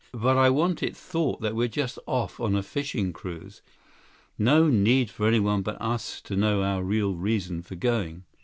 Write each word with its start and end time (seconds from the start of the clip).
But, 0.13 0.35
I 0.35 0.49
want 0.49 0.81
it 0.81 0.97
thought 0.97 1.41
that 1.41 1.53
we're 1.55 1.67
just 1.67 1.99
off 2.07 2.39
on 2.39 2.55
a 2.55 2.63
fishing 2.63 3.13
cruise. 3.13 3.61
No 4.35 4.67
need 4.67 5.11
for 5.11 5.27
anyone 5.27 5.61
but 5.61 5.79
us 5.79 6.21
to 6.21 6.35
know 6.35 6.63
our 6.63 6.81
real 6.83 7.13
reason 7.13 7.61
for 7.61 7.75
going." 7.75 8.23